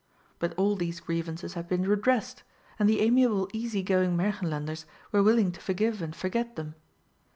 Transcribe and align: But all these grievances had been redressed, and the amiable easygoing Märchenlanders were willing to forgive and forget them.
But 0.39 0.55
all 0.57 0.75
these 0.75 0.99
grievances 0.99 1.53
had 1.53 1.67
been 1.67 1.87
redressed, 1.87 2.41
and 2.79 2.89
the 2.89 3.01
amiable 3.01 3.47
easygoing 3.53 4.17
Märchenlanders 4.17 4.85
were 5.11 5.21
willing 5.21 5.51
to 5.51 5.61
forgive 5.61 6.01
and 6.01 6.15
forget 6.15 6.55
them. 6.55 6.73